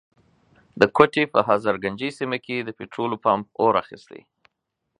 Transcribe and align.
د 0.79 0.81
کوټي 0.95 1.23
په 1.33 1.39
هزارګنجۍ 1.47 2.09
سيمه 2.19 2.37
کي 2.45 2.55
د 2.61 2.69
پټرولو 2.77 3.15
پمپ 3.23 3.45
اور 3.61 3.73
اخستی. 3.81 4.21